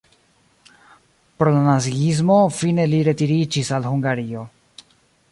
Pro 1.41 1.51
la 1.55 1.59
naziismo 1.67 2.37
fine 2.61 2.85
li 2.93 3.01
retiriĝis 3.09 3.69
al 3.79 3.85
Hungario. 3.91 4.47